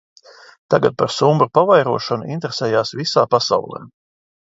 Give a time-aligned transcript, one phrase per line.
[0.73, 3.89] Tagad par sumbru pavairošanu interesējas visā pasaulē.